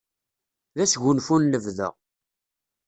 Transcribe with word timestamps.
D 0.75 0.77
asgunfu 0.83 1.35
n 1.37 1.49
lebda. 1.53 1.89